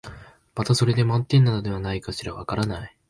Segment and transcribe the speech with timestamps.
[0.55, 2.97] またそれで満点なのではないかしら、わからない、